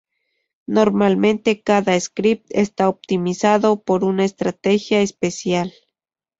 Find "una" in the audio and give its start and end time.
4.07-4.25